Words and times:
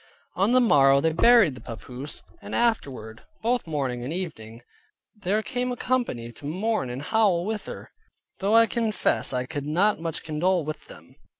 On 0.35 0.51
the 0.51 0.59
morrow 0.59 0.99
they 0.99 1.11
buried 1.11 1.53
the 1.53 1.61
papoose, 1.61 2.23
and 2.41 2.55
afterward, 2.55 3.21
both 3.43 3.67
morning 3.67 4.03
and 4.03 4.11
evening, 4.11 4.63
there 5.15 5.43
came 5.43 5.71
a 5.71 5.75
company 5.75 6.31
to 6.31 6.45
mourn 6.47 6.89
and 6.89 7.03
howl 7.03 7.45
with 7.45 7.67
her; 7.67 7.91
though 8.39 8.55
I 8.55 8.65
confess 8.65 9.31
I 9.31 9.45
could 9.45 9.67
not 9.67 9.99
much 9.99 10.23
condole 10.23 10.65
with 10.65 10.87
them. 10.87 11.17